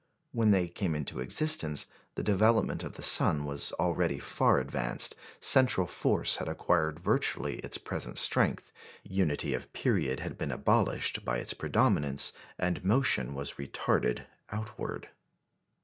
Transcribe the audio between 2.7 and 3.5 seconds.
of the sun